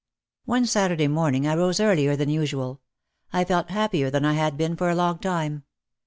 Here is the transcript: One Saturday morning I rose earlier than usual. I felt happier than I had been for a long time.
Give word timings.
One 0.45 0.65
Saturday 0.65 1.07
morning 1.07 1.45
I 1.47 1.53
rose 1.53 1.79
earlier 1.79 2.15
than 2.15 2.27
usual. 2.27 2.81
I 3.31 3.43
felt 3.45 3.69
happier 3.69 4.09
than 4.09 4.25
I 4.25 4.33
had 4.33 4.57
been 4.57 4.75
for 4.75 4.89
a 4.89 4.95
long 4.95 5.19
time. 5.19 5.63